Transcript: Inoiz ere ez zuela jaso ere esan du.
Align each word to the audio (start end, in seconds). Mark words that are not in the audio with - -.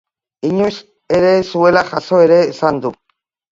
Inoiz 0.47 0.77
ere 1.19 1.29
ez 1.43 1.45
zuela 1.53 1.85
jaso 1.93 2.25
ere 2.27 2.43
esan 2.57 2.83
du. 2.87 2.95